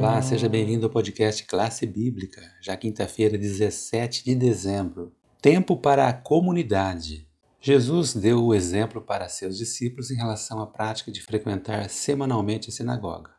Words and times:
Olá, 0.00 0.22
seja 0.22 0.48
bem-vindo 0.48 0.86
ao 0.86 0.90
podcast 0.90 1.44
Classe 1.44 1.86
Bíblica, 1.86 2.40
já 2.62 2.74
quinta-feira, 2.74 3.36
17 3.36 4.24
de 4.24 4.34
dezembro. 4.34 5.14
Tempo 5.42 5.76
para 5.76 6.08
a 6.08 6.12
comunidade. 6.14 7.28
Jesus 7.60 8.14
deu 8.14 8.42
o 8.42 8.54
exemplo 8.54 9.02
para 9.02 9.28
seus 9.28 9.58
discípulos 9.58 10.10
em 10.10 10.16
relação 10.16 10.58
à 10.58 10.66
prática 10.66 11.12
de 11.12 11.20
frequentar 11.20 11.90
semanalmente 11.90 12.70
a 12.70 12.72
sinagoga. 12.72 13.30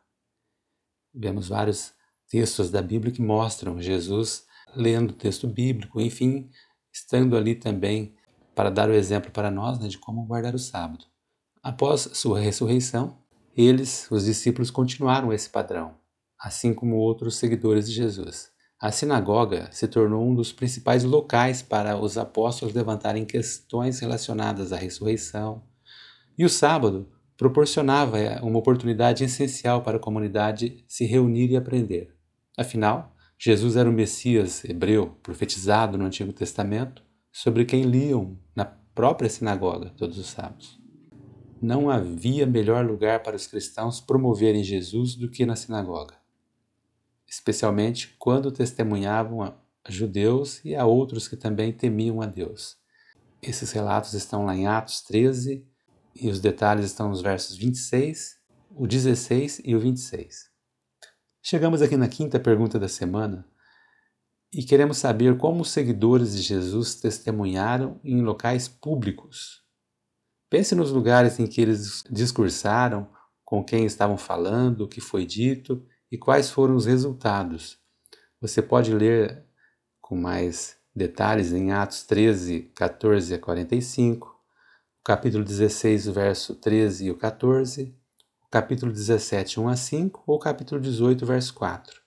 Vemos 1.12 1.48
vários 1.48 1.94
textos 2.28 2.70
da 2.70 2.80
Bíblia 2.80 3.12
que 3.12 3.20
mostram 3.20 3.82
Jesus 3.82 4.46
lendo 4.76 5.10
o 5.10 5.16
texto 5.16 5.48
bíblico, 5.48 6.00
enfim, 6.00 6.48
estando 6.92 7.36
ali 7.36 7.56
também 7.56 8.14
para 8.54 8.70
dar 8.70 8.88
o 8.88 8.94
exemplo 8.94 9.32
para 9.32 9.50
nós 9.50 9.80
né, 9.80 9.88
de 9.88 9.98
como 9.98 10.24
guardar 10.24 10.54
o 10.54 10.60
sábado. 10.60 11.06
Após 11.60 12.02
sua 12.12 12.38
ressurreição, 12.38 13.18
eles, 13.56 14.08
os 14.12 14.26
discípulos, 14.26 14.70
continuaram 14.70 15.32
esse 15.32 15.50
padrão, 15.50 16.00
assim 16.42 16.74
como 16.74 16.96
outros 16.96 17.36
seguidores 17.36 17.86
de 17.86 17.92
Jesus. 17.92 18.50
A 18.80 18.90
sinagoga 18.90 19.68
se 19.70 19.86
tornou 19.86 20.26
um 20.28 20.34
dos 20.34 20.52
principais 20.52 21.04
locais 21.04 21.62
para 21.62 21.96
os 21.96 22.18
apóstolos 22.18 22.74
levantarem 22.74 23.24
questões 23.24 24.00
relacionadas 24.00 24.72
à 24.72 24.76
ressurreição, 24.76 25.62
e 26.36 26.44
o 26.44 26.48
sábado 26.48 27.08
proporcionava 27.36 28.18
uma 28.42 28.58
oportunidade 28.58 29.22
essencial 29.22 29.82
para 29.82 29.98
a 29.98 30.00
comunidade 30.00 30.84
se 30.88 31.04
reunir 31.04 31.50
e 31.50 31.56
aprender. 31.56 32.12
Afinal, 32.58 33.14
Jesus 33.38 33.76
era 33.76 33.88
o 33.88 33.92
Messias 33.92 34.64
hebreu 34.64 35.16
profetizado 35.22 35.96
no 35.96 36.04
Antigo 36.04 36.32
Testamento, 36.32 37.02
sobre 37.32 37.64
quem 37.64 37.82
liam 37.82 38.36
na 38.54 38.64
própria 38.64 39.30
sinagoga 39.30 39.90
todos 39.96 40.18
os 40.18 40.26
sábados. 40.26 40.78
Não 41.60 41.88
havia 41.88 42.46
melhor 42.46 42.84
lugar 42.84 43.22
para 43.22 43.36
os 43.36 43.46
cristãos 43.46 44.00
promoverem 44.00 44.62
Jesus 44.62 45.14
do 45.14 45.30
que 45.30 45.46
na 45.46 45.56
sinagoga, 45.56 46.14
especialmente 47.32 48.14
quando 48.18 48.52
testemunhavam 48.52 49.40
a 49.42 49.54
judeus 49.88 50.62
e 50.62 50.76
a 50.76 50.84
outros 50.84 51.26
que 51.26 51.34
também 51.34 51.72
temiam 51.72 52.20
a 52.20 52.26
Deus. 52.26 52.76
Esses 53.40 53.72
relatos 53.72 54.12
estão 54.12 54.44
lá 54.44 54.54
em 54.54 54.66
Atos 54.66 55.00
13 55.00 55.66
e 56.14 56.28
os 56.28 56.40
detalhes 56.40 56.84
estão 56.84 57.08
nos 57.08 57.22
versos 57.22 57.56
26, 57.56 58.36
o 58.76 58.86
16 58.86 59.62
e 59.64 59.74
o 59.74 59.80
26. 59.80 60.50
Chegamos 61.42 61.80
aqui 61.80 61.96
na 61.96 62.06
quinta 62.06 62.38
pergunta 62.38 62.78
da 62.78 62.86
semana 62.86 63.46
e 64.52 64.62
queremos 64.62 64.98
saber 64.98 65.38
como 65.38 65.62
os 65.62 65.70
seguidores 65.70 66.36
de 66.36 66.42
Jesus 66.42 66.96
testemunharam 66.96 67.98
em 68.04 68.20
locais 68.20 68.68
públicos. 68.68 69.62
Pense 70.50 70.74
nos 70.74 70.90
lugares 70.90 71.40
em 71.40 71.46
que 71.46 71.62
eles 71.62 72.04
discursaram, 72.10 73.08
com 73.42 73.64
quem 73.64 73.86
estavam 73.86 74.18
falando, 74.18 74.82
o 74.82 74.88
que 74.88 75.00
foi 75.00 75.24
dito 75.24 75.82
e 76.12 76.18
quais 76.18 76.50
foram 76.50 76.76
os 76.76 76.84
resultados. 76.84 77.78
Você 78.38 78.60
pode 78.60 78.92
ler 78.92 79.46
com 79.98 80.14
mais 80.14 80.76
detalhes 80.94 81.54
em 81.54 81.72
Atos 81.72 82.02
13, 82.02 82.70
14 82.74 83.32
a 83.32 83.38
45, 83.38 84.28
o 84.28 85.02
capítulo 85.02 85.42
16, 85.42 86.08
verso 86.08 86.54
13 86.56 87.06
e 87.06 87.10
o 87.10 87.16
14, 87.16 87.96
o 88.44 88.50
capítulo 88.50 88.92
17, 88.92 89.58
1 89.58 89.68
a 89.68 89.74
5 89.74 90.24
ou 90.26 90.36
o 90.36 90.38
capítulo 90.38 90.78
18, 90.82 91.24
verso 91.24 91.54
4. 91.54 92.02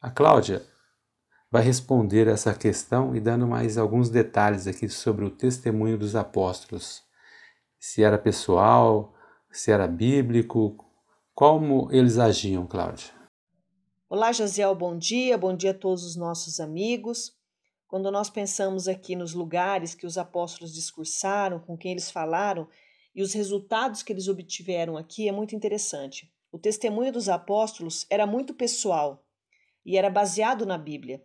A 0.00 0.10
Cláudia 0.12 0.64
vai 1.50 1.64
responder 1.64 2.28
essa 2.28 2.54
questão 2.54 3.16
e 3.16 3.20
dando 3.20 3.48
mais 3.48 3.76
alguns 3.76 4.10
detalhes 4.10 4.68
aqui 4.68 4.88
sobre 4.88 5.24
o 5.24 5.30
testemunho 5.30 5.98
dos 5.98 6.14
apóstolos. 6.14 7.02
Se 7.80 8.04
era 8.04 8.16
pessoal, 8.16 9.12
se 9.50 9.72
era 9.72 9.88
bíblico, 9.88 10.76
como 11.34 11.88
eles 11.90 12.16
agiam, 12.16 12.64
Cláudia? 12.64 13.23
Olá, 14.16 14.30
Josiel, 14.30 14.76
bom 14.76 14.96
dia, 14.96 15.36
bom 15.36 15.56
dia 15.56 15.72
a 15.72 15.74
todos 15.74 16.04
os 16.04 16.14
nossos 16.14 16.60
amigos. 16.60 17.36
Quando 17.88 18.12
nós 18.12 18.30
pensamos 18.30 18.86
aqui 18.86 19.16
nos 19.16 19.34
lugares 19.34 19.92
que 19.92 20.06
os 20.06 20.16
apóstolos 20.16 20.72
discursaram, 20.72 21.58
com 21.58 21.76
quem 21.76 21.90
eles 21.90 22.12
falaram 22.12 22.68
e 23.12 23.20
os 23.20 23.32
resultados 23.32 24.04
que 24.04 24.12
eles 24.12 24.28
obtiveram 24.28 24.96
aqui, 24.96 25.28
é 25.28 25.32
muito 25.32 25.56
interessante. 25.56 26.32
O 26.52 26.60
testemunho 26.60 27.10
dos 27.10 27.28
apóstolos 27.28 28.06
era 28.08 28.24
muito 28.24 28.54
pessoal 28.54 29.26
e 29.84 29.98
era 29.98 30.08
baseado 30.08 30.64
na 30.64 30.78
Bíblia. 30.78 31.20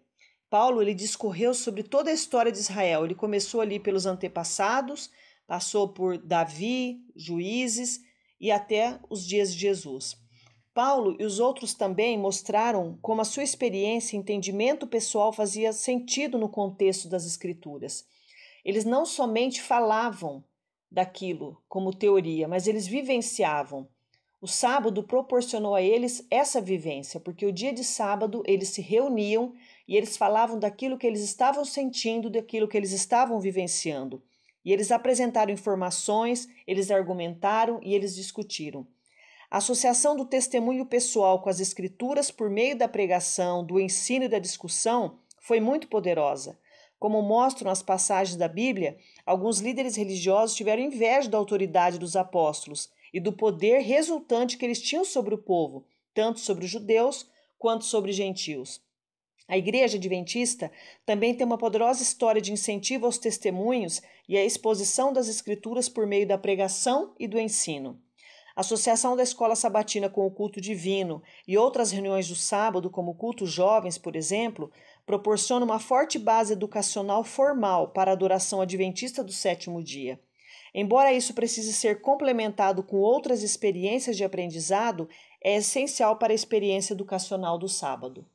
Paulo 0.49 0.81
ele 0.81 0.95
discorreu 0.95 1.53
sobre 1.53 1.83
toda 1.83 2.09
a 2.09 2.15
história 2.15 2.51
de 2.51 2.57
Israel. 2.57 3.05
Ele 3.05 3.13
começou 3.13 3.61
ali 3.61 3.79
pelos 3.79 4.07
antepassados, 4.07 5.11
passou 5.45 5.89
por 5.89 6.17
Davi, 6.17 7.05
juízes 7.15 7.99
e 8.41 8.49
até 8.49 8.99
os 9.11 9.23
dias 9.27 9.53
de 9.53 9.59
Jesus. 9.59 10.17
Paulo 10.81 11.17
e 11.19 11.25
os 11.25 11.41
outros 11.41 11.73
também 11.73 12.17
mostraram 12.17 12.97
como 13.01 13.19
a 13.19 13.25
sua 13.25 13.43
experiência 13.43 14.15
e 14.15 14.19
entendimento 14.19 14.87
pessoal 14.87 15.33
fazia 15.33 15.73
sentido 15.73 16.37
no 16.37 16.47
contexto 16.47 17.09
das 17.09 17.25
Escrituras. 17.25 18.07
Eles 18.63 18.85
não 18.85 19.05
somente 19.05 19.61
falavam 19.61 20.41
daquilo 20.89 21.61
como 21.67 21.93
teoria, 21.93 22.47
mas 22.47 22.65
eles 22.65 22.87
vivenciavam. 22.87 23.89
O 24.39 24.47
sábado 24.47 25.03
proporcionou 25.03 25.75
a 25.75 25.81
eles 25.81 26.25
essa 26.31 26.61
vivência, 26.61 27.19
porque 27.19 27.45
o 27.45 27.51
dia 27.51 27.73
de 27.73 27.83
sábado 27.83 28.41
eles 28.45 28.69
se 28.69 28.81
reuniam 28.81 29.53
e 29.85 29.97
eles 29.97 30.15
falavam 30.15 30.57
daquilo 30.57 30.97
que 30.97 31.05
eles 31.05 31.21
estavam 31.21 31.65
sentindo, 31.65 32.29
daquilo 32.29 32.69
que 32.69 32.77
eles 32.77 32.93
estavam 32.93 33.37
vivenciando. 33.37 34.23
E 34.63 34.71
eles 34.71 34.93
apresentaram 34.93 35.51
informações, 35.51 36.47
eles 36.65 36.89
argumentaram 36.89 37.81
e 37.83 37.93
eles 37.93 38.15
discutiram. 38.15 38.87
Associação 39.51 40.15
do 40.15 40.25
testemunho 40.25 40.85
pessoal 40.85 41.41
com 41.41 41.49
as 41.49 41.59
escrituras 41.59 42.29
por 42.29 42.51
meio 42.51 42.77
da 42.77 42.87
pregação, 42.87 43.65
do 43.65 43.79
ensino 43.79 44.25
e 44.25 44.29
da 44.29 44.37
discussão 44.37 45.17
foi 45.39 45.59
muito 45.59 45.87
poderosa. 45.87 46.55
Como 46.99 47.19
mostram 47.23 47.71
as 47.71 47.81
passagens 47.81 48.37
da 48.37 48.47
Bíblia, 48.47 48.99
alguns 49.25 49.59
líderes 49.59 49.95
religiosos 49.95 50.55
tiveram 50.55 50.83
inveja 50.83 51.27
da 51.27 51.37
autoridade 51.39 51.97
dos 51.97 52.15
apóstolos 52.15 52.91
e 53.11 53.19
do 53.19 53.33
poder 53.33 53.79
resultante 53.79 54.55
que 54.55 54.63
eles 54.63 54.79
tinham 54.79 55.03
sobre 55.03 55.33
o 55.33 55.37
povo, 55.39 55.83
tanto 56.13 56.39
sobre 56.39 56.65
os 56.65 56.69
judeus 56.69 57.27
quanto 57.57 57.85
sobre 57.85 58.11
gentios. 58.11 58.79
A 59.47 59.57
Igreja 59.57 59.97
Adventista 59.97 60.71
também 61.07 61.33
tem 61.33 61.43
uma 61.43 61.57
poderosa 61.57 62.03
história 62.03 62.39
de 62.39 62.53
incentivo 62.53 63.07
aos 63.07 63.17
testemunhos 63.17 63.99
e 64.27 64.37
à 64.37 64.45
exposição 64.45 65.11
das 65.11 65.27
Escrituras 65.27 65.89
por 65.89 66.05
meio 66.05 66.27
da 66.27 66.37
pregação 66.37 67.15
e 67.17 67.27
do 67.27 67.39
ensino. 67.39 67.99
Associação 68.59 69.15
da 69.15 69.23
escola 69.23 69.55
sabatina 69.55 70.09
com 70.09 70.27
o 70.27 70.31
culto 70.31 70.59
divino 70.59 71.23
e 71.47 71.57
outras 71.57 71.91
reuniões 71.91 72.27
do 72.27 72.35
sábado, 72.35 72.89
como 72.89 73.11
o 73.11 73.15
culto 73.15 73.45
jovens, 73.45 73.97
por 73.97 74.17
exemplo, 74.17 74.69
proporciona 75.05 75.63
uma 75.63 75.79
forte 75.79 76.19
base 76.19 76.51
educacional 76.51 77.23
formal 77.23 77.87
para 77.87 78.11
a 78.11 78.13
adoração 78.13 78.59
adventista 78.59 79.23
do 79.23 79.31
sétimo 79.31 79.81
dia. 79.81 80.19
Embora 80.75 81.13
isso 81.13 81.33
precise 81.33 81.71
ser 81.71 82.01
complementado 82.01 82.83
com 82.83 82.97
outras 82.97 83.43
experiências 83.43 84.17
de 84.17 84.25
aprendizado, 84.25 85.07
é 85.41 85.55
essencial 85.55 86.17
para 86.17 86.33
a 86.33 86.35
experiência 86.35 86.91
educacional 86.91 87.57
do 87.57 87.69
sábado. 87.69 88.27